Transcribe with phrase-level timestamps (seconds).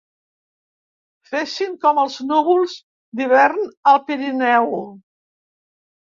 [1.31, 2.73] Fessin com els núvols
[3.19, 3.59] d'hivern
[3.91, 4.71] al Pirineu.